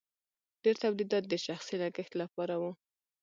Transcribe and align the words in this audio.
ډیر 0.63 0.75
تولیدات 0.83 1.23
د 1.27 1.33
شخصي 1.45 1.75
لګښت 1.81 2.13
لپاره 2.21 2.55
وو. 2.61 2.71